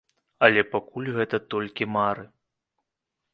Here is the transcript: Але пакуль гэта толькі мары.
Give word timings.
Але 0.45 0.61
пакуль 0.75 1.09
гэта 1.17 1.37
толькі 1.55 1.89
мары. 1.97 2.27